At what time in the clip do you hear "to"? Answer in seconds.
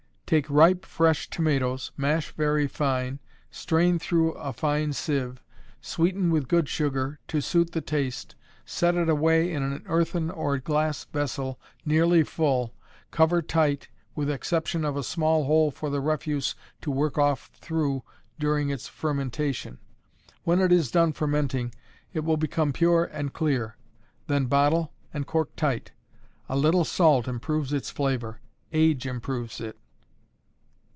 7.27-7.41, 16.79-16.89